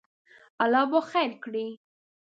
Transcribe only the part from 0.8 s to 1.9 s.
به خیر کړی